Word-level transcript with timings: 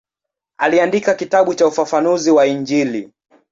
Aliandika 0.57 1.13
kitabu 1.13 1.53
cha 1.53 1.67
ufafanuzi 1.67 2.31
wa 2.31 2.47
Injili. 2.47 3.09